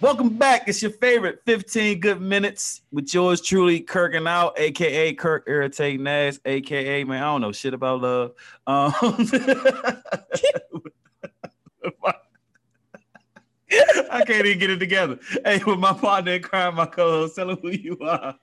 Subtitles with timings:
[0.00, 0.68] Welcome back.
[0.68, 6.06] It's your favorite 15 good minutes with yours truly, Kirk and out, aka Kirk Irritating
[6.06, 8.32] Ass, aka man, I don't know shit about love.
[8.68, 8.92] Um,
[14.10, 15.18] I can't even get it together.
[15.44, 18.36] Hey, with my partner in crime, my co-host, tell them who you are.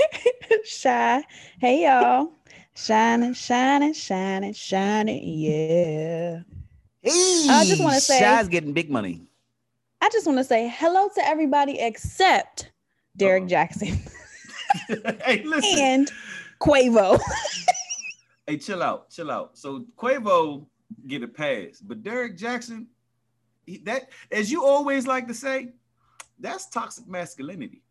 [0.64, 1.22] Shy.
[1.60, 2.32] Hey y'all.
[2.74, 5.20] Shining, shining, shining, shining.
[5.22, 6.40] Yeah.
[7.02, 9.27] Hey, I just wanna say- Shy's getting big money.
[10.00, 12.70] I just want to say hello to everybody except
[13.16, 13.48] Derrick Uh-oh.
[13.48, 13.98] Jaxn
[15.24, 15.78] hey, listen.
[15.78, 16.12] and
[16.60, 17.20] Quavo.
[18.46, 19.56] hey, chill out, chill out.
[19.56, 20.66] So Quavo
[21.06, 22.86] get a pass, but Derrick Jaxn,
[23.66, 25.70] he, that as you always like to say,
[26.38, 27.82] that's toxic masculinity.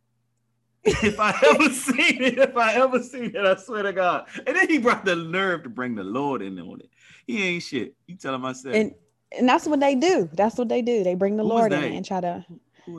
[0.84, 4.28] if I ever seen it, if I ever seen it, I swear to God.
[4.46, 6.90] And then he brought the nerve to bring the Lord in on it.
[7.26, 7.94] He ain't shit.
[8.06, 8.76] You tell him I said.
[8.76, 8.94] and
[9.38, 10.30] and that's what they do.
[10.34, 11.04] That's what they do.
[11.04, 12.46] They bring the Who Lord in and try to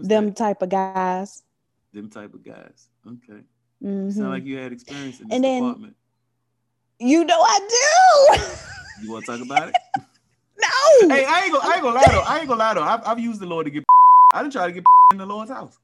[0.03, 0.37] them that?
[0.37, 1.43] type of guys.
[1.95, 2.89] them type of guys.
[3.07, 3.43] Okay,
[3.83, 4.12] Mhm.
[4.12, 5.97] sound like you had experience in this And then- department.
[6.99, 8.45] you know I do.
[9.05, 9.75] You want to talk about it?
[10.61, 11.09] no.
[11.15, 12.21] hey, I ain't gonna, I ain't gonna lie though.
[12.27, 12.83] I ain't gonna lie though.
[12.83, 13.84] I've, I've used the Lord to get.
[14.34, 15.79] I didn't try to get in the Lord's house.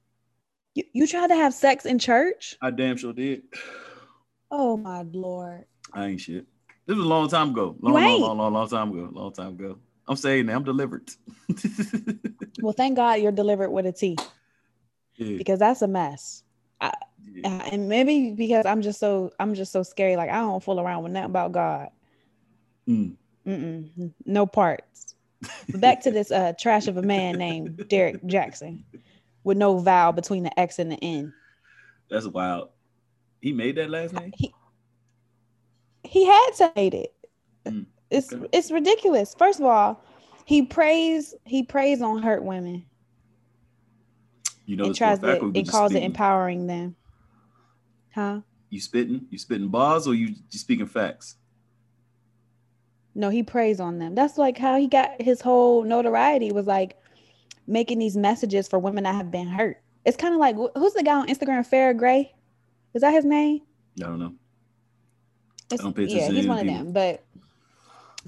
[0.75, 2.57] You, you tried to have sex in church?
[2.61, 3.43] I damn sure did.
[4.51, 5.65] Oh my lord.
[5.93, 6.45] I ain't shit.
[6.87, 7.77] This was a long time ago.
[7.81, 9.09] Long, long, long, long, long time ago.
[9.13, 9.79] Long time ago.
[10.07, 11.11] I'm saying that I'm delivered.
[12.61, 14.17] Well, thank God you're delivered with a T
[15.17, 16.43] yeah, because that's a mess.
[16.81, 16.93] yeah.
[17.45, 20.17] Uh, and maybe because I'm just so I'm just so scary.
[20.17, 21.91] Like I don't fool around with nothing about God.
[22.89, 23.17] Mm.
[23.47, 25.15] Mm-mm, no parts.
[25.75, 28.85] Back to this uh trash of a man named Derrick Jaxn
[29.43, 31.35] with no vowel between the X and the N.
[32.09, 32.71] That's wild.
[33.43, 34.33] He made that last name.
[34.35, 34.55] He
[36.05, 37.15] he had to hate it.
[37.67, 39.35] Mm, It's it's ridiculous.
[39.37, 40.03] First of all,
[40.45, 42.85] he prays he prays on hurt women
[44.67, 46.97] You know, it's tries to it calls it empowering them.
[48.15, 48.41] Huh?
[48.71, 49.27] You spitting?
[49.31, 51.37] You spitting bars or you you speaking facts?
[53.15, 54.15] No, he prays on them.
[54.15, 56.97] That's like how he got his whole notoriety was like
[57.67, 59.81] making these messages for women that have been hurt.
[60.05, 62.35] It's kind of like who's the guy on Instagram, Farrah Gray?
[62.93, 63.61] Is that his name?
[63.99, 64.35] I don't know.
[65.73, 66.93] It's- don't pay yeah, attention to he's one of them.
[66.93, 67.24] But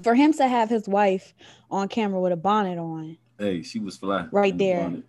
[0.03, 1.33] for him to have his wife
[1.71, 4.27] on camera with a bonnet on, Hey, she was fly.
[4.31, 4.83] Right the there.
[4.83, 5.03] bonnet.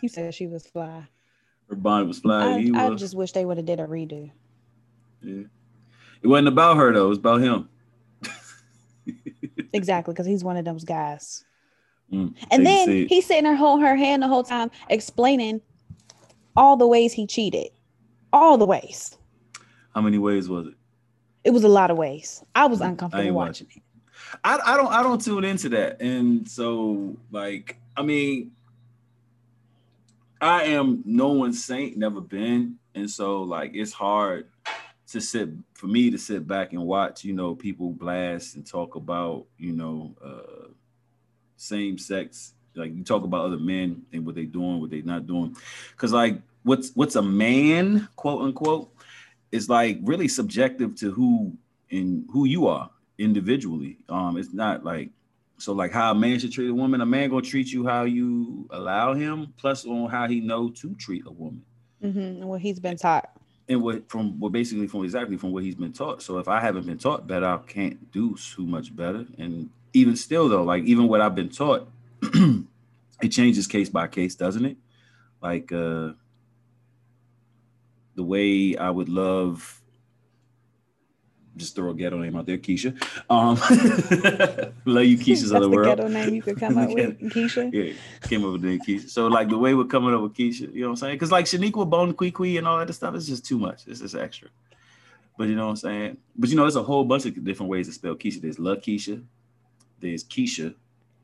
[0.00, 1.06] he said she was fly.
[1.68, 2.70] Her bonnet was fly.
[2.74, 4.30] I, I just wish they would have did a redo.
[5.22, 5.44] Yeah.
[6.22, 7.06] It wasn't about her though.
[7.06, 7.68] It was about him.
[9.72, 11.44] Exactly, because he's one of those guys.
[12.12, 15.60] Mm, And then he's sitting there holding her hand the whole time, explaining
[16.56, 17.68] all the ways he cheated.
[18.32, 19.16] All the ways.
[19.94, 20.74] how many ways was it?
[21.44, 22.44] It was a lot of ways.
[22.54, 23.82] I was I uncomfortable ain't watching it.
[24.44, 26.00] I, I don't I don't tune into that.
[26.00, 28.52] And so like I mean
[30.40, 32.76] I am no one's saint, never been.
[32.94, 34.46] And so like it's hard
[35.08, 38.94] to sit for me to sit back and watch, you know, people blast and talk
[38.94, 40.68] about, you know, uh
[41.56, 42.54] same sex.
[42.74, 45.56] Like you talk about other men and what they doing, what they not doing.
[45.96, 48.90] Cause like what's what's a man, quote unquote,
[49.52, 51.52] is like really subjective to who
[51.90, 52.88] and who you are
[53.20, 53.98] individually.
[54.08, 55.10] Um, it's not like
[55.58, 57.00] so like how a man should treat a woman.
[57.02, 60.94] A man gonna treat you how you allow him, plus on how he know to
[60.94, 61.62] treat a woman,
[62.02, 63.30] hmm Well, he's been taught.
[63.68, 66.22] and what from what basically from exactly from what he's been taught.
[66.22, 69.26] So if I haven't been taught better, I can't do too much better.
[69.38, 71.88] And even still though, like even what I've been taught,
[73.22, 74.76] it changes case by case, doesn't it?
[75.42, 76.12] Like uh
[78.16, 79.79] the way I would love
[81.60, 82.90] just throw a ghetto name out there, Keisha.
[83.30, 83.54] Um,
[84.84, 85.86] love you, Keisha's the world.
[85.86, 87.72] ghetto name you could come up with, Keisha.
[87.72, 87.92] Yeah,
[88.28, 89.08] came up with the name Keisha.
[89.08, 91.14] So like the way we're coming up with Keisha, you know what I'm saying?
[91.14, 93.86] Because like Shaniqua Bone Kui and all that stuff is just too much.
[93.86, 94.48] It's just extra.
[95.38, 96.16] But you know what I'm saying?
[96.36, 98.40] But you know, there's a whole bunch of different ways to spell Keisha.
[98.40, 99.22] There's Love Keisha,
[100.00, 100.74] there's Keisha,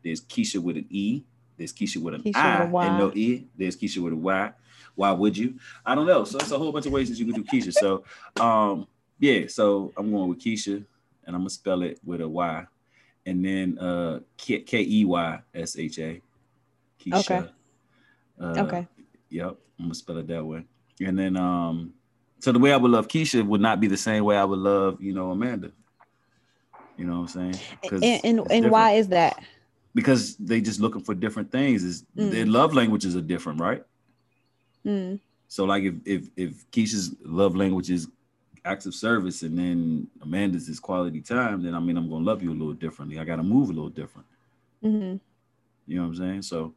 [0.03, 1.23] there's Keisha with an E,
[1.57, 4.53] there's Keisha with an Keisha I with and no E, there's Keisha with a Y.
[4.95, 5.59] Why would you?
[5.85, 6.25] I don't know.
[6.25, 7.73] So it's a whole bunch of ways that you can do Keisha.
[7.73, 8.05] So
[8.41, 8.87] um
[9.19, 10.77] yeah, so I'm going with Keisha
[11.25, 12.67] and I'm gonna spell it with a Y.
[13.25, 16.23] And then uh K E Y S H A.
[17.01, 17.19] Keisha.
[17.21, 17.49] Okay.
[18.41, 18.89] Uh, Okay.
[19.31, 20.65] Yep, I'm gonna spell it that way.
[21.01, 21.95] And then um
[22.41, 24.59] so the way I would love Keisha would not be the same way I would
[24.59, 25.73] love, you know, Amanda.
[26.97, 27.61] You know what I'm saying?
[28.23, 29.43] And and, and why is that?
[29.95, 31.83] Because they just looking for different things.
[31.85, 32.31] Is Mm.
[32.31, 33.83] their love languages are different, right?
[34.87, 35.21] Mm.
[35.49, 38.09] So like if if if Keisha's love language is
[38.67, 42.43] acts of service and then Amanda's is quality time, then I mean I'm gonna love
[42.43, 43.19] you a little differently.
[43.19, 44.27] I gotta move a little different.
[44.83, 45.17] hmm
[45.87, 46.43] You know what I'm saying?
[46.43, 46.75] So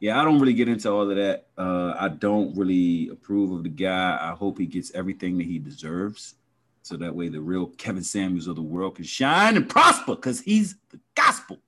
[0.00, 1.46] yeah, I don't really get into all of that.
[1.58, 4.18] Uh, I don't really approve of the guy.
[4.20, 6.34] I hope he gets everything that he deserves,
[6.82, 10.40] so that way the real Kevin Samuels of the world can shine and prosper, because
[10.40, 11.58] he's the gospel.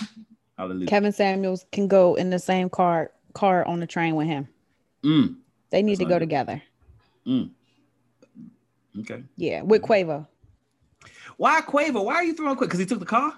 [0.56, 0.86] Hallelujah.
[0.86, 4.48] Kevin Samuels can go in the same car car on the train with him.
[5.02, 5.36] Mm.
[5.70, 6.62] They need That's to go together.
[7.26, 7.50] Mm.
[8.98, 9.22] Okay.
[9.36, 10.26] Yeah, with Quavo.
[11.36, 12.04] Why Quavo?
[12.04, 12.68] Why are you throwing quick?
[12.68, 13.34] Because he took the car.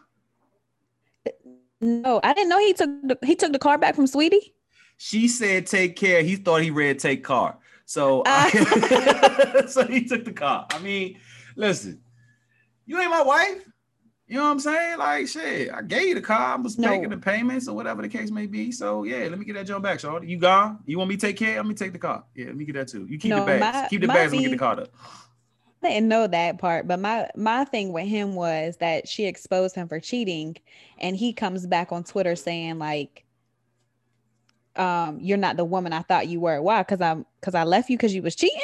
[1.80, 4.52] No, I didn't know he took the, he took the car back from Saweetie.
[4.96, 6.22] She said take care.
[6.22, 7.58] He thought he read take car.
[7.86, 8.24] So, uh.
[8.26, 10.66] I, so he took the car.
[10.70, 11.18] I mean,
[11.56, 12.00] listen,
[12.86, 13.68] you ain't my wife.
[14.28, 14.98] You know what I'm saying?
[14.98, 16.54] Like shit, I gave you the car.
[16.54, 16.88] I was no.
[16.88, 18.72] making the payments or whatever the case may be.
[18.72, 20.28] So yeah, let me get that joint back, Charlie.
[20.28, 20.78] You gone?
[20.86, 21.56] You want me to take care?
[21.56, 22.24] Let me take the car.
[22.34, 23.06] Yeah, let me get that too.
[23.06, 23.60] You keep no, the bags.
[23.60, 24.32] My, keep the bags.
[24.32, 24.88] Let me get the car up.
[25.82, 29.74] I didn't know that part, but my my thing with him was that she exposed
[29.74, 30.56] him for cheating,
[30.98, 33.24] and he comes back on Twitter saying like,
[34.76, 36.82] um, "You're not the woman I thought you were." Why?
[36.82, 38.60] Because I'm because I left you because you was cheating.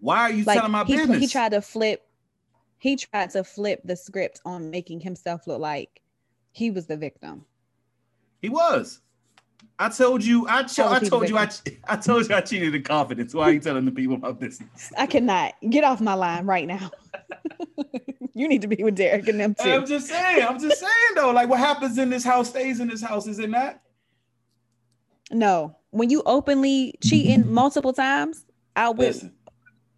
[0.00, 1.18] Why are you like, telling my he, business?
[1.18, 2.02] He tried to flip.
[2.78, 6.02] He tried to flip the script on making himself look like
[6.52, 7.44] he was the victim.
[8.42, 9.00] He was.
[9.78, 11.50] I told you, I, cho- I told you, I,
[11.86, 13.34] I told you I cheated in confidence.
[13.34, 14.92] Why are you telling the people my business?
[14.96, 16.90] I cannot get off my line right now.
[18.34, 19.70] you need to be with Derrick and them too.
[19.70, 22.88] I'm just saying, I'm just saying though, like what happens in this house stays in
[22.88, 23.80] this house, is it not?
[25.30, 28.46] No, when you openly cheating multiple times
[28.76, 29.34] out with Listen.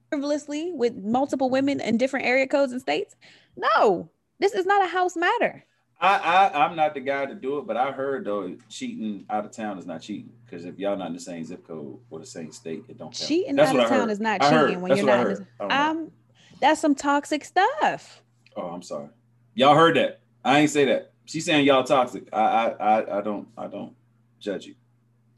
[0.09, 3.15] frivolously with multiple women in different area codes and states,
[3.57, 4.11] no,
[4.41, 5.65] this is not a house matter.
[6.01, 9.45] I, I I'm not the guy to do it, but I heard though cheating out
[9.45, 12.21] of town is not cheating because if y'all not in the same zip code or
[12.21, 13.29] the same state, it don't count.
[13.29, 15.27] Cheating that's out of town is not cheating when that's you're not.
[15.27, 16.13] In the, I'm.
[16.61, 18.23] That's some toxic stuff.
[18.57, 19.09] Oh, I'm sorry.
[19.55, 20.21] Y'all heard that?
[20.45, 21.13] I ain't say that.
[21.25, 22.29] She's saying y'all toxic.
[22.33, 23.95] I I I, I don't I don't
[24.41, 24.75] judge you.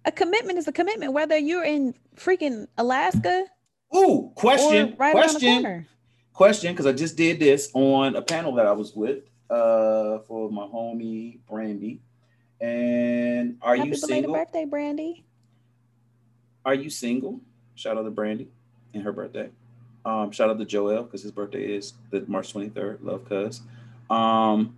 [0.04, 3.44] A commitment is a commitment, whether you're in freaking Alaska.
[3.94, 5.86] Ooh, question, right question,
[6.32, 10.50] question, because I just did this on a panel that I was with uh, for
[10.50, 12.00] my homie Brandy.
[12.61, 14.35] And are Happy you single?
[14.35, 15.25] Happy birthday, Brandy.
[16.64, 17.41] Are you single?
[17.75, 18.49] Shout out to Brandy
[18.94, 19.49] and her birthday.
[20.05, 22.99] Um, shout out to Joel because his birthday is the March 23rd.
[23.02, 23.62] Love cuz.
[24.08, 24.76] Um,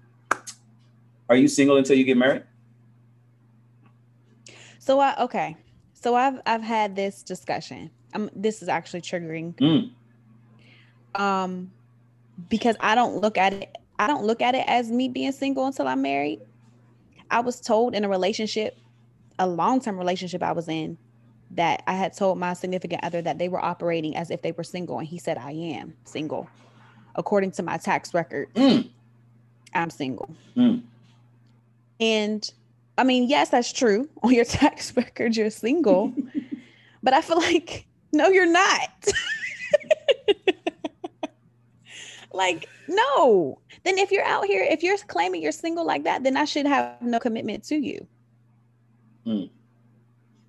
[1.29, 2.45] are you single until you get married?
[4.79, 5.57] So I okay.
[5.95, 7.91] So I've I've had this discussion.
[8.15, 9.55] Um, this is actually triggering.
[9.57, 11.21] Mm.
[11.21, 11.71] Um,
[12.49, 15.65] because I don't look at it I don't look at it as me being single
[15.65, 16.41] until I'm married.
[17.31, 18.77] I was told in a relationship,
[19.39, 20.99] a long term relationship I was in,
[21.53, 24.65] that I had told my significant other that they were operating as if they were
[24.65, 24.99] single.
[24.99, 26.49] And he said, I am single.
[27.15, 28.91] According to my tax record, mm.
[29.73, 30.35] I'm single.
[30.57, 30.83] Mm.
[32.01, 32.53] And
[32.99, 34.09] I mean, yes, that's true.
[34.25, 36.13] On your tax record, you're single.
[37.05, 39.13] but I feel like, no, you're not.
[42.33, 43.61] like, no.
[43.85, 46.67] Then if you're out here, if you're claiming you're single like that, then I should
[46.67, 48.07] have no commitment to you.
[49.27, 49.51] Mm.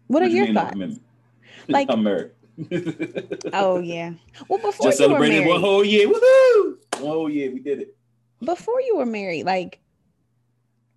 [0.08, 0.76] What, what are your thoughts?
[0.76, 0.96] No
[1.68, 2.32] like I'm married.
[3.54, 4.12] oh yeah.
[4.48, 6.08] Well, before just celebrated married, one whole year.
[6.08, 6.78] Woohoo!
[7.00, 7.96] One whole year, we did it.
[8.44, 9.80] Before you were married, like,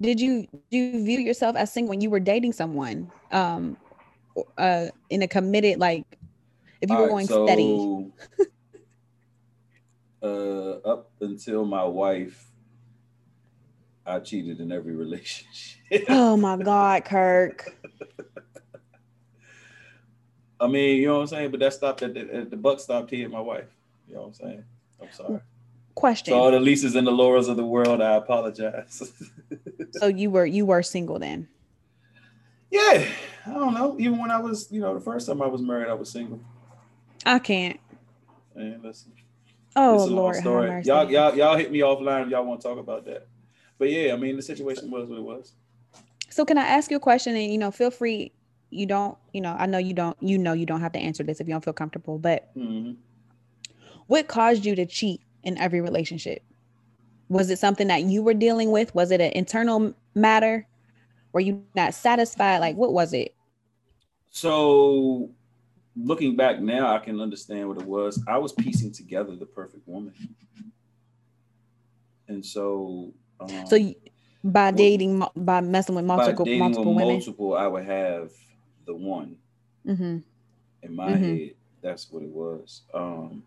[0.01, 3.11] did you do you view yourself as single when you were dating someone?
[3.33, 3.77] Um,
[4.59, 6.05] uh, in a committed like,
[6.83, 8.11] if you All were going right, so, steady.
[10.85, 12.51] up until my wife,
[14.05, 16.05] I cheated in every relationship.
[16.09, 17.75] oh my God, Kirk.
[20.61, 21.51] I mean, you know what I'm saying?
[21.51, 23.69] But that stopped at the, at the buck stopped here at my wife.
[24.09, 24.65] You know what I'm saying?
[25.01, 25.41] I'm sorry.
[25.95, 26.33] Question.
[26.33, 29.13] So all the Lisas and the Lauras of the world, I apologize.
[29.93, 31.49] so you were you were single then?
[32.71, 33.07] Yeah.
[33.47, 33.97] I don't know.
[33.99, 36.41] Even when I was, you know, the first time I was married, I was single.
[37.25, 37.79] I can't.
[38.55, 39.13] And listen.
[39.77, 40.83] Oh Lord, story.
[40.85, 43.29] y'all, y'all, y'all hit me offline if y'all want to talk about that.
[43.79, 45.53] But yeah, I mean, the situation was what it was.
[46.31, 47.37] So can I ask you a question?
[47.37, 48.33] And you know, feel free.
[48.71, 50.17] You don't, you know, I know you don't.
[50.23, 52.19] You know, you don't have to answer this if you don't feel comfortable.
[52.19, 52.93] But mm-hmm.
[54.07, 56.43] what caused you to cheat in every relationship?
[57.29, 58.95] Was it something that you were dealing with?
[58.95, 60.67] Was it an internal matter?
[61.33, 62.59] Were you not satisfied?
[62.59, 63.35] Like, what was it?
[64.31, 65.31] So
[65.97, 68.23] looking back now, I can understand what it was.
[68.29, 70.13] I was piecing together the perfect woman,
[72.29, 73.13] and so.
[73.41, 73.95] Um, so,
[74.43, 78.31] by dating, by messing with multiple, by dating multiple with women, multiple, I would have
[78.87, 79.37] the one.
[79.87, 80.19] Mm-hmm.
[80.83, 81.25] In my mm-hmm.
[81.25, 81.51] head,
[81.83, 82.83] that's what it was.
[82.95, 83.43] Um,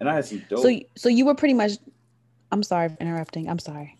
[0.00, 0.60] and I had some dope.
[0.60, 1.72] So, so you were pretty much.
[2.50, 3.48] I'm sorry for interrupting.
[3.48, 3.96] I'm sorry.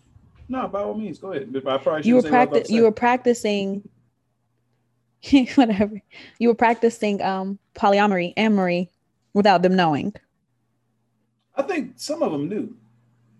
[0.47, 1.49] No, by all means, go ahead.
[1.65, 2.75] I probably you were practicing.
[2.75, 3.89] You were practicing
[5.55, 6.01] whatever.
[6.39, 8.89] You were practicing um polyamory, amory,
[9.33, 10.13] without them knowing.
[11.55, 12.75] I think some of them knew.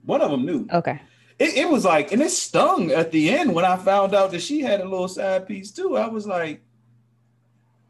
[0.05, 0.67] One of them knew.
[0.71, 1.01] Okay.
[1.39, 4.41] It, it was like, and it stung at the end when I found out that
[4.41, 5.97] she had a little side piece too.
[5.97, 6.61] I was like,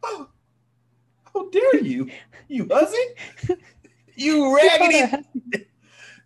[0.01, 0.29] oh,
[1.33, 2.09] how dare you,
[2.47, 3.57] you hussy,
[4.15, 5.25] you raggedy.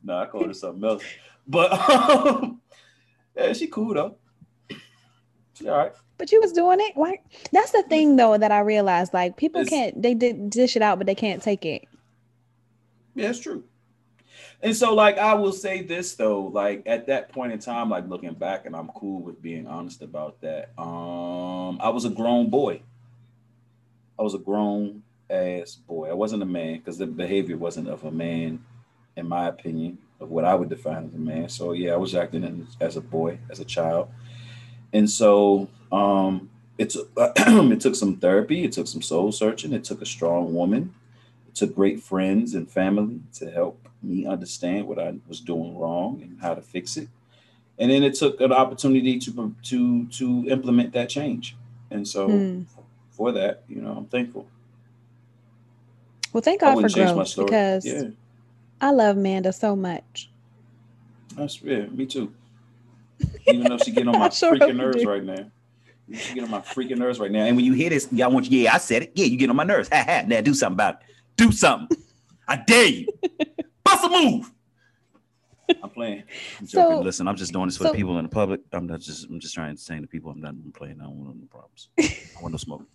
[0.03, 1.03] no, I called her something else,
[1.47, 2.61] but um,
[3.35, 4.17] yeah, she cool though.
[5.53, 5.93] She all right.
[6.17, 6.93] But you was doing it.
[6.95, 7.19] Why?
[7.51, 9.13] That's the thing though that I realized.
[9.13, 11.85] Like people It's- can't they did dish it out, but they can't take it.
[13.15, 13.63] Yeah, it's true.
[14.61, 18.07] And so, like, I will say this though, like at that point in time, like
[18.07, 20.71] looking back, and I'm cool with being honest about that.
[20.79, 22.81] Um, I was a grown boy.
[24.17, 26.09] I was a grown ass boy.
[26.09, 28.63] I wasn't a man because the behavior wasn't of a man,
[29.15, 31.49] in my opinion, of what I would define as a man.
[31.49, 34.09] So yeah, I was acting as a boy, as a child,
[34.91, 39.83] and so um, it took it took some therapy, it took some soul searching, it
[39.83, 40.89] took a strong woman
[41.47, 46.21] it took great friends and family to help me understand what I was doing wrong
[46.23, 47.09] and how to fix it.
[47.79, 51.55] And then it took an opportunity to to to implement that change.
[51.91, 52.61] And so Hmm.
[53.11, 54.47] for that, you know, I'm thankful.
[56.33, 57.51] Well, thank I God for growth story.
[57.51, 58.03] because yeah,
[58.81, 60.29] I love Manda so much.
[61.35, 62.33] that's yeah, me too.
[63.47, 65.09] Even though she get on my sure freaking nerves do.
[65.09, 65.51] right now.
[66.13, 67.45] She get on my freaking nerves right now.
[67.45, 69.11] And when you hear this, I want you, yeah, I said it.
[69.15, 69.89] Yeah, you get on my nerves.
[69.91, 70.23] Ha ha.
[70.25, 70.99] Now do something about it.
[71.35, 71.97] Do something.
[72.47, 73.07] I dare you.
[73.83, 74.51] Bust a move.
[75.83, 76.23] I'm playing.
[76.59, 77.01] I'm So-.
[77.01, 78.61] Listen, I'm just doing this for so- the people in the public.
[78.71, 80.31] I'm not just I'm just trying to entertain the people.
[80.31, 81.01] I'm not playing.
[81.01, 81.89] I don't want no problems.
[81.99, 82.83] I want no smoke.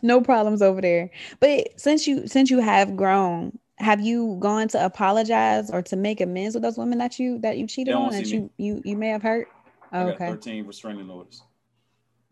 [0.00, 1.10] No problems over there.
[1.40, 6.20] But since you since you have grown, have you gone to apologize or to make
[6.20, 8.96] amends with those women that you that you cheated on that see you you you
[8.96, 9.48] may have hurt?
[9.92, 10.28] Got Okay.
[10.28, 11.42] 13 restraining orders.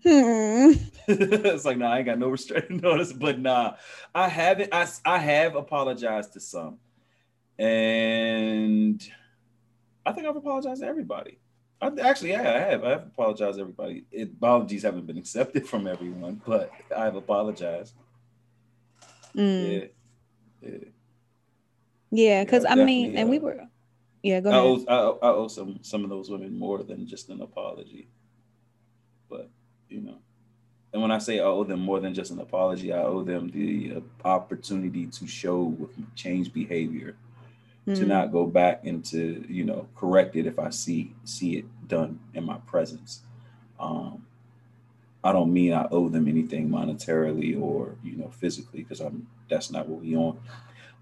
[0.03, 0.73] Hmm.
[1.09, 3.77] it's like, nah, I ain't got no restraining orders, but nah,
[4.15, 4.73] I haven't.
[4.73, 6.79] I, I have apologized to some,
[7.59, 9.03] and
[10.05, 11.39] I think I've apologized to everybody.
[11.81, 12.85] I, actually, yeah, I have.
[12.85, 14.05] I have apologized to everybody.
[14.11, 17.95] It, apologies haven't been accepted from everyone, but I've apologized.
[19.35, 19.91] Mm.
[20.63, 20.79] Yeah, yeah.
[22.11, 23.69] Yeah, because I mean, and we uh, were
[24.23, 24.85] yeah, go I ahead.
[24.89, 28.09] owe, I, I owe some some of those women more than just an apology.
[29.29, 29.51] But
[29.89, 30.19] you know,
[30.93, 33.49] and when I say I owe them more than just an apology, I owe them
[33.49, 35.77] the opportunity to show
[36.15, 37.17] change behavior,
[37.87, 38.09] to Mm.
[38.09, 42.19] not go back and to you know correct it if I see see it done
[42.35, 43.21] in my presence.
[43.79, 44.25] Um,
[45.23, 49.71] I don't mean I owe them anything monetarily or you know physically because I'm that's
[49.71, 50.39] not what we on.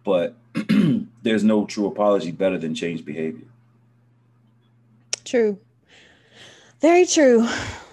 [0.02, 0.36] But
[1.22, 3.46] there's no true apology better than change behavior.
[5.24, 5.58] True.
[6.80, 7.48] Very true.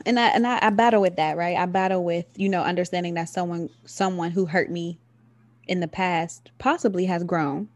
[0.06, 1.58] And I and I, I battle with that, right?
[1.58, 4.98] I battle with, you know, understanding that someone someone who hurt me
[5.68, 7.70] in the past possibly has grown.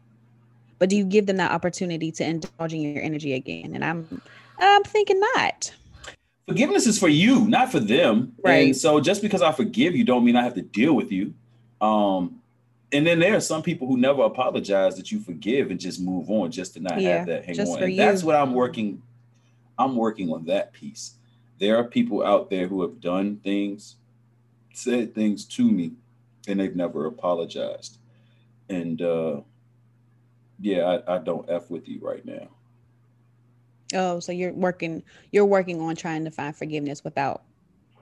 [0.78, 3.74] But do you give them that opportunity to indulge in your energy again?
[3.74, 4.20] And I'm
[4.58, 5.72] I'm thinking not.
[6.46, 8.32] Forgiveness is for you, not for them.
[8.42, 8.66] Right.
[8.66, 11.34] And so just because I forgive you don't mean I have to deal with you.
[11.80, 12.40] Um,
[12.92, 16.30] and then there are some people who never apologize that you forgive and just move
[16.30, 17.78] on just to not Yeah, have that hang just on.
[17.78, 19.02] for And that's what I'm working.
[19.78, 21.15] I'm working on that piece.
[21.58, 23.96] There are people out there who have done things,
[24.74, 25.92] said things to me,
[26.48, 27.98] and they've never apologized.
[28.68, 29.40] And uh
[30.60, 32.48] yeah, I, I don't F with you right now.
[33.94, 37.42] Oh, so you're working you're working on trying to find forgiveness without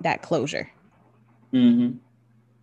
[0.01, 0.71] that closure.
[1.53, 1.97] Mm-hmm.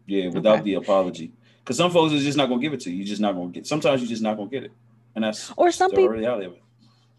[0.08, 0.64] Yeah, without Okay.
[0.64, 1.32] the apology.
[1.60, 2.98] Because some folks are just not gonna give it to you.
[2.98, 3.68] You're just not gonna get.
[3.68, 4.72] Sometimes you're just not gonna get it,
[5.16, 6.64] and that's Or some the people reality of it.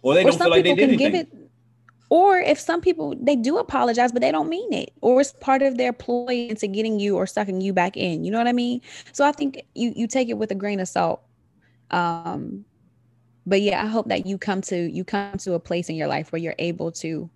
[0.03, 1.15] Or they or don't feel like they did anything.
[1.15, 1.29] it
[2.13, 4.93] or if some people they do apologize but they don't mean it.
[5.01, 8.23] Or it's part of their ploy into getting you or sucking you back in.
[8.23, 8.83] You know what i mean?
[9.13, 11.23] So i think you you take it with a grain of salt.
[11.91, 12.67] Um
[13.47, 16.07] but yeah i hope that you come to you come to a place in your
[16.07, 17.31] life where you're able to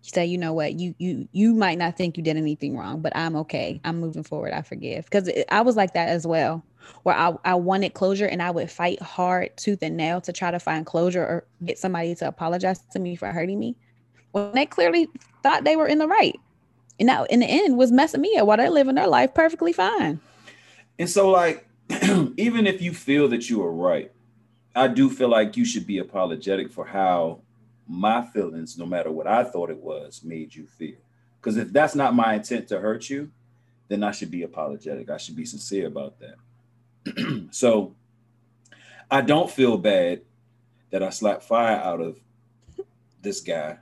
[0.00, 0.80] say you know what?
[0.80, 3.78] You you you might not think you did anything wrong but i'm okay.
[3.84, 4.54] I'm moving forward.
[4.54, 5.04] I forgive.
[5.04, 6.64] Because i was like that as well
[7.02, 10.50] where I, I wanted closure and I would fight hard tooth and nail to try
[10.50, 13.76] to find closure or get somebody to apologize to me for hurting me.
[14.32, 15.08] When they clearly
[15.42, 16.38] thought they were in the right.
[16.98, 19.72] And now in the end was messing me up while they're living their life perfectly
[19.72, 20.20] fine.
[20.98, 21.66] And so, like,
[22.36, 24.10] even if you feel that you are right,
[24.74, 27.40] I do feel like you should be apologetic for how
[27.86, 30.98] my feelings, no matter what I thought it was, made you feel.
[31.40, 33.30] Because if that's not my intent to hurt you,
[33.88, 35.08] then I should be apologetic.
[35.08, 37.48] I should be sincere about that.
[37.50, 37.94] so
[39.10, 40.22] I don't feel bad
[40.90, 42.18] that I slapped fire out of
[43.22, 43.78] this guy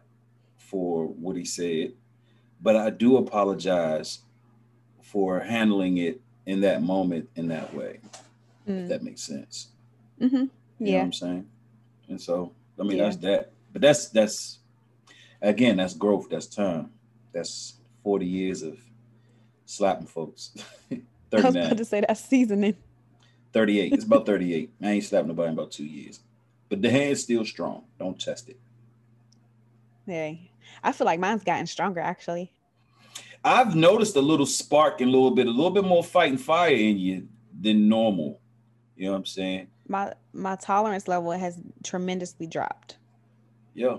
[0.66, 1.92] for what he said,
[2.60, 4.20] but I do apologize
[5.02, 8.00] for handling it in that moment in that way.
[8.68, 8.82] Mm.
[8.84, 9.68] If that makes sense.
[10.20, 10.34] Mm-hmm.
[10.34, 11.02] You know what Yeah.
[11.02, 11.46] I'm saying?
[12.08, 13.04] And so I mean Yeah.
[13.04, 13.52] that's that.
[13.72, 14.58] But that's that's
[15.40, 16.90] again, that's growth, that's time.
[17.32, 18.78] That's 40 years of
[19.66, 20.52] slapping folks.
[20.90, 21.00] 39.
[21.32, 22.76] I was about to say that's seasoning.
[23.52, 23.92] 38.
[23.92, 24.70] It's about 38.
[24.82, 26.20] I ain't slapped nobody in about two years.
[26.68, 27.84] But the hand's still strong.
[27.98, 28.58] Don't test it.
[30.06, 30.32] Yeah.
[30.82, 32.52] I feel like mine's gotten stronger actually.
[33.44, 36.40] I've noticed a little spark and a little bit, a little bit more fight and
[36.40, 37.28] fire in you
[37.60, 38.40] than normal.
[38.96, 39.68] You know what I'm saying?
[39.88, 42.96] My my tolerance level has tremendously dropped
[43.74, 43.98] Yeah.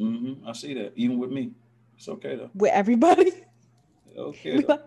[0.00, 0.46] Mm-hmm.
[0.48, 0.92] I see that.
[0.96, 1.52] Even with me.
[1.96, 2.50] It's okay though.
[2.54, 3.32] with everybody.
[4.18, 4.56] Okay.
[4.66, 4.80] Like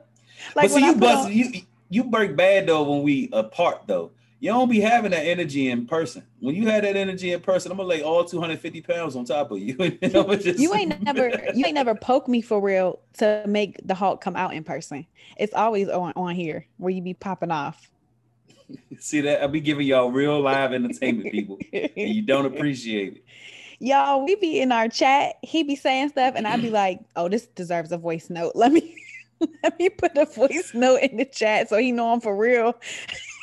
[0.53, 1.51] but see, I you bust on- you
[1.89, 4.11] you break bad though when we apart though.
[4.45, 6.21] You don't be having that energy in person.
[6.39, 9.49] When you had that energy in person, I'm gonna lay all 250 pounds on top
[9.49, 9.75] of you.
[10.03, 14.21] just- you ain't never you ain't never poked me for real to make the Hulk
[14.21, 15.07] come out in person.
[15.35, 17.89] It's always on on here where you be popping off.
[18.99, 23.23] see that I'll be giving y'all real live entertainment, people, and you don't appreciate it.
[23.79, 25.37] Y'all, we be in our chat.
[25.41, 28.51] He be saying stuff, and I'd be like, "Oh, this deserves a voice note.
[28.53, 28.95] Let me
[29.63, 32.75] let me put a voice note in the chat so he know I'm for real."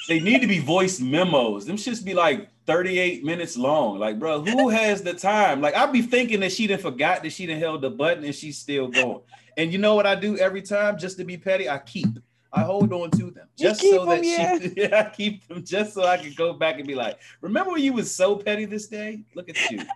[0.09, 1.64] They need to be voice memos.
[1.64, 3.99] Them shits be like 38 minutes long.
[3.99, 5.61] Like, bro, who has the time?
[5.61, 8.35] Like, I'd be thinking that she done forgot that she done held the button and
[8.35, 9.21] she's still going.
[9.56, 11.68] And you know what I do every time just to be petty?
[11.68, 12.18] I keep.
[12.54, 15.94] I hold on to them just so that them, she yeah, I keep them just
[15.94, 18.88] so I can go back and be like, remember when you was so petty this
[18.88, 19.25] day?
[19.35, 19.82] Look at you.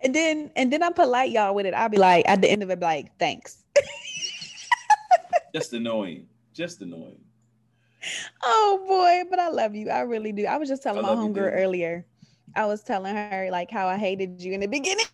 [0.00, 1.74] And then and then I'm polite y'all with it.
[1.74, 3.64] I'll be like, at the end of it, like, "Thanks."
[5.52, 6.28] Just annoying.
[6.54, 7.18] Just annoying.
[8.42, 9.90] Oh boy, but I love you.
[9.90, 10.46] I really do.
[10.46, 12.06] I was just telling I my homegirl earlier.
[12.54, 15.06] I was telling her like how I hated you in the beginning.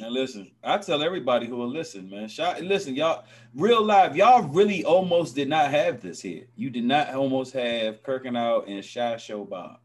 [0.00, 2.26] Now listen, I tell everybody who will listen, man.
[2.28, 3.24] Shot, listen, y'all,
[3.54, 6.46] real live, y'all really almost did not have this here.
[6.56, 9.78] You did not almost have Kirkenau and Shy Show Bob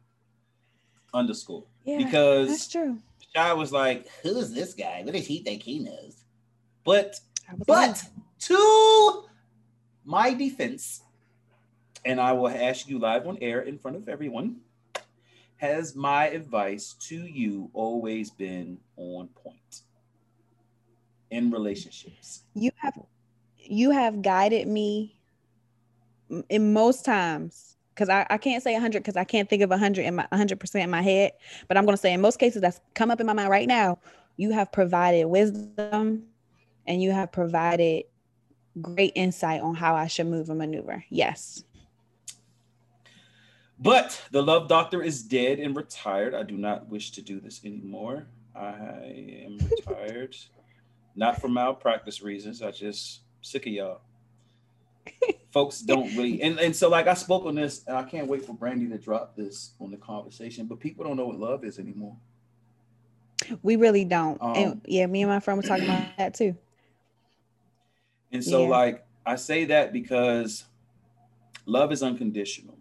[1.14, 2.98] underscore yeah, because that's true.
[3.36, 5.02] Shy was like, "Who's this guy?
[5.04, 6.24] What does he think he knows?"
[6.86, 7.20] But
[7.66, 7.98] but like,
[8.40, 9.26] to
[10.06, 11.02] my defense,
[12.06, 14.58] and I will ask you live on air in front of everyone,
[15.58, 19.82] has my advice to you always been on point
[21.32, 22.44] in relationships?
[22.54, 22.94] you have
[23.58, 25.20] you have guided me
[26.50, 30.04] in most times because I, I can't say 100 because I can't think of 100
[30.04, 31.32] in my 100% in my head
[31.68, 33.68] but I'm going to say in most cases that's come up in my mind right
[33.68, 33.98] now.
[34.38, 36.26] You have provided wisdom
[36.86, 38.04] and you have provided
[38.82, 41.04] great insight on how I should move and maneuver.
[41.10, 41.64] Yes
[43.80, 46.34] But the love doctor is dead and retired.
[46.34, 48.28] I do not wish to do this anymore.
[48.56, 50.36] I am retired,
[51.16, 52.62] not for malpractice reasons.
[52.62, 54.02] I just sick of y'all.
[55.52, 58.46] Folks don't really, and, and so like I spoke on this, and I can't wait
[58.46, 60.68] for Brandy to drop this on the conversation.
[60.68, 62.18] But people don't know what love is anymore.
[63.62, 66.58] we really don't Um, and yeah me and my friend were talking about that too
[68.32, 68.70] And so, Yeah.
[68.70, 70.66] like, I say that because
[71.66, 72.75] love is unconditional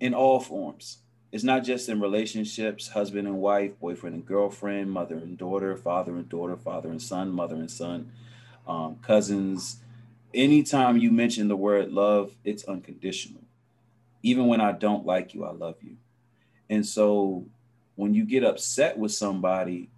[0.00, 0.98] in all forms.
[1.32, 6.12] It's not just in relationships, husband and wife, boyfriend and girlfriend, mother and daughter, father
[6.12, 8.12] and daughter, father and son, mother and son,
[8.68, 9.78] um, cousins.
[10.32, 13.42] Anytime you mention the word love, it's unconditional.
[14.22, 15.96] Even when I don't like you, I love you.
[16.70, 17.46] And so
[17.96, 19.88] when you get upset with somebody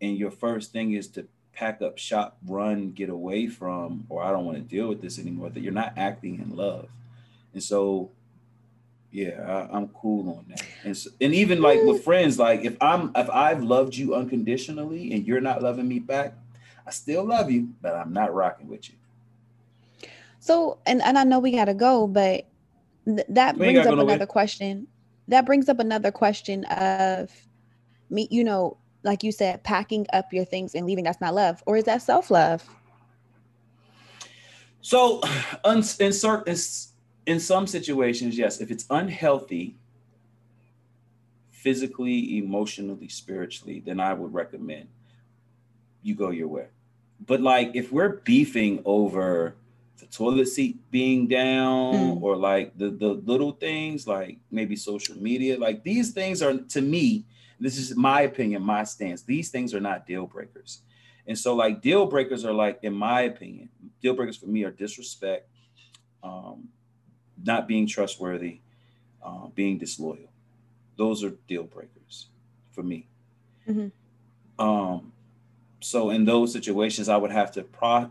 [0.00, 4.30] and your first thing is to pack up shop, run, get away from, or I
[4.30, 6.88] don't want to deal with this anymore, that you're not acting in love.
[7.52, 8.10] And so,
[9.12, 10.62] yeah, I, I'm cool on that.
[10.84, 15.12] And so, and even like with friends, like if I'm if I've loved you unconditionally
[15.12, 16.34] and you're not loving me back,
[16.86, 18.96] I still love you, but I'm not rocking with you.
[20.40, 22.46] So, and, and I know we got to go, but
[23.04, 24.86] th- that We brings up another question.
[25.28, 27.30] That brings up another question of
[28.08, 31.04] me, you know, like you said, packing up your things and leaving.
[31.04, 32.64] That's not love, or is that self love?
[34.80, 35.20] So,
[35.64, 36.52] un- in certain
[37.30, 39.76] in some situations, yes, if it's unhealthy,
[41.50, 44.88] physically, emotionally, spiritually, then I would recommend
[46.02, 46.66] you go your way.
[47.24, 49.54] But like if we're beefing over
[49.98, 52.22] the toilet seat being down Mm.
[52.22, 56.80] or like the the little things like maybe social media, like these things are to
[56.80, 57.26] me,
[57.60, 59.22] this is my opinion, my stance.
[59.22, 60.72] These things are not deal breakers.
[61.28, 63.68] And so like deal breakers are like in my opinion,
[64.02, 65.44] deal breakers for me are disrespect,
[66.24, 66.68] um,
[67.44, 68.60] not being trustworthy,
[69.22, 70.30] uh, being disloyal.
[70.96, 72.26] Those are deal breakers
[72.72, 73.06] for me.
[73.68, 73.92] Mhm.
[74.58, 75.12] Um,
[75.80, 78.10] so in those situations, I would have to pro-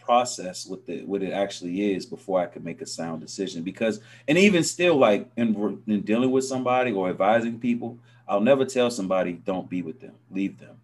[0.00, 3.62] process what the what it actually is before I could make a sound decision.
[3.62, 8.64] Because and even still, like in, in dealing with somebody or advising people, I'll never
[8.64, 10.76] tell somebody don't be with them, leave them.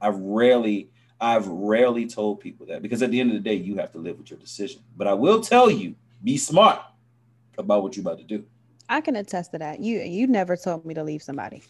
[0.00, 0.88] I rarely,
[1.20, 3.98] I've rarely told people that because at the end of the day, you have to
[3.98, 4.80] live with your decision.
[4.96, 5.94] But I will tell you,
[6.24, 6.80] be smart
[7.60, 8.44] about what you're about to do.
[8.88, 9.80] I can attest to that.
[9.80, 11.62] You you never told me to leave somebody.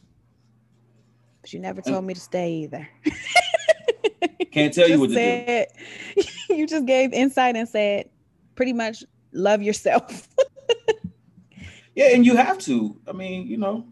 [1.42, 2.88] But you never told me to stay either.
[4.52, 5.68] Can't tell you, you what said,
[6.16, 6.28] to do.
[6.56, 8.10] You just gave insight and said
[8.56, 10.28] pretty much love yourself.
[11.94, 12.96] yeah, and you have to.
[13.06, 13.86] I mean, you know,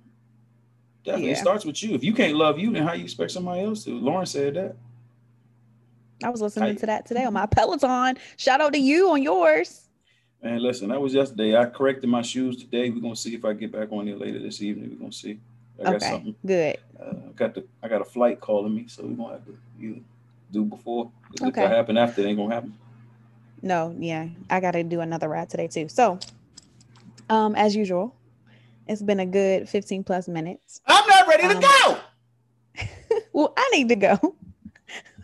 [1.05, 1.37] definitely yeah.
[1.37, 1.95] starts with you.
[1.95, 3.99] If you can't love you, then how you expect somebody else to?
[3.99, 4.77] Lauren said that.
[6.25, 8.19] I was listening to that today on my Peloton.
[8.37, 9.88] Shout out to you on yours.
[10.43, 11.57] Man, listen, that was yesterday.
[11.57, 12.91] I corrected my shoes today.
[12.91, 14.91] We're gonna see if I get back on here later this evening.
[14.91, 15.41] We're gonna see.
[15.81, 16.35] I got okay, something.
[16.47, 16.79] Good.
[17.01, 19.59] Uh, I got the I got a flight calling me, so we're gonna have to
[19.81, 20.01] either
[20.53, 21.11] do before.
[21.35, 21.65] If okay.
[21.65, 22.75] it happen after, it ain't gonna happen.
[23.63, 25.89] No, yeah, I got to do another ride today too.
[25.89, 26.21] So,
[27.29, 28.15] um, as usual,
[28.87, 30.81] it's been a good 15 plus minutes.
[30.87, 32.87] I'm not ready um, to go.
[33.33, 34.19] well, I need to go.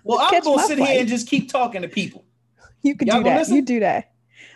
[0.03, 0.91] Well, I'm gonna sit flight.
[0.91, 2.25] here and just keep talking to people.
[2.83, 3.39] You can Y'all do that.
[3.39, 3.57] Listen?
[3.57, 4.13] You do that.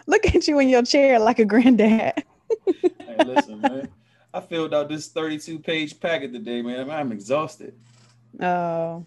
[0.09, 2.25] Look at you in your chair like a granddad.
[2.67, 3.89] hey, listen, man.
[4.33, 6.91] I filled out this 32 page packet today, man.
[6.91, 7.75] I'm exhausted.
[8.41, 9.05] Oh,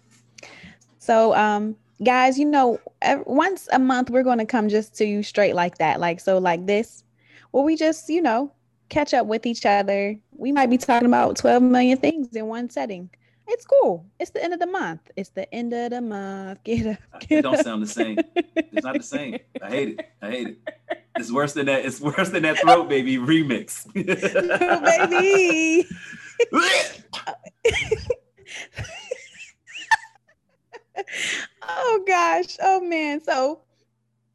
[1.00, 2.78] so, um, guys, you know,
[3.26, 6.38] once a month we're going to come just to you straight like that, like so,
[6.38, 7.02] like this,
[7.50, 8.52] where we just, you know,
[8.88, 10.16] catch up with each other.
[10.36, 13.10] We might be talking about 12 million things in one setting.
[13.52, 14.06] It's cool.
[14.18, 15.10] It's the end of the month.
[15.14, 16.60] It's the end of the month.
[16.64, 17.20] Get up.
[17.20, 17.60] Get it don't up.
[17.62, 18.16] sound the same.
[18.56, 19.38] It's not the same.
[19.62, 20.10] I hate it.
[20.22, 20.58] I hate it.
[21.16, 21.84] It's worse than that.
[21.84, 23.84] It's worse than that throat baby remix.
[23.92, 25.86] baby.
[31.68, 32.56] oh gosh.
[32.62, 33.22] Oh man.
[33.22, 33.60] So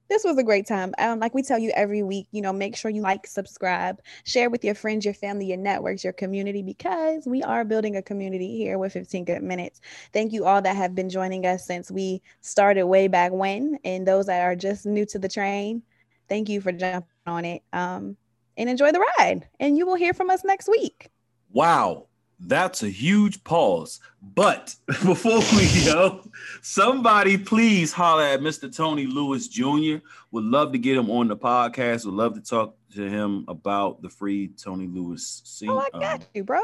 [0.09, 0.93] this was a great time.
[0.97, 4.49] Um, like we tell you every week, you know, make sure you like, subscribe, share
[4.49, 8.57] with your friends, your family, your networks, your community, because we are building a community
[8.57, 9.81] here with 15 Good Minutes.
[10.13, 14.07] Thank you all that have been joining us since we started way back when, and
[14.07, 15.83] those that are just new to the train,
[16.29, 17.63] thank you for jumping on it.
[17.73, 18.17] Um,
[18.57, 19.47] and enjoy the ride.
[19.59, 21.09] And you will hear from us next week.
[21.51, 22.07] Wow.
[22.39, 23.99] That's a huge pause.
[24.21, 26.29] But before we go,
[26.61, 28.73] somebody please holler at Mr.
[28.73, 29.97] Tony Lewis Jr.
[30.31, 32.05] Would love to get him on the podcast.
[32.05, 35.69] Would love to talk to him about the free Tony Lewis scene.
[35.69, 36.61] Oh, I got um, you, bro.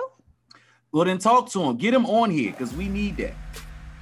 [0.91, 1.77] Well, then talk to him.
[1.77, 3.33] Get him on here because we need that.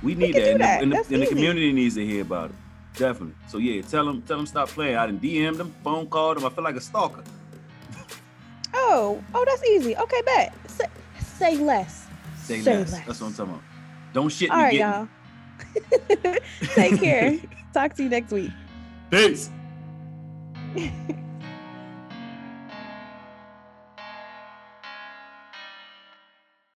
[0.04, 0.52] We need we that.
[0.52, 0.80] And, that.
[0.80, 2.56] The, and, the, and the, community needs to hear about it.
[2.98, 3.36] Definitely.
[3.48, 4.98] So yeah, tell him, tell him stop playing.
[4.98, 6.46] I didn't DM them, phone called him.
[6.46, 7.24] I feel like a stalker.
[8.74, 9.96] Oh, oh, that's easy.
[9.96, 10.54] Okay, bet.
[11.42, 12.06] Say less.
[12.38, 12.92] Say, Say less.
[12.92, 13.08] less.
[13.08, 13.64] That's what I'm talking about.
[14.14, 15.08] Don't shit All right, y'all.
[16.76, 17.40] Take care.
[17.74, 18.52] Talk to you next week.
[19.10, 19.50] Peace.